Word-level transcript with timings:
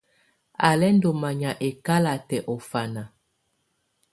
Á 0.67 0.69
lɛ́ 0.79 0.91
ndɔ́ 0.95 1.13
manyá 1.21 1.51
ɛ́kalatɛ̀ 1.67 2.41
ɔ 2.53 2.55
fana. 2.69 3.03